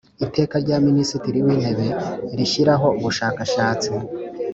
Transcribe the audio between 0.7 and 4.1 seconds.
Minisitiri w Intebe rishyiraho Umushakashatsi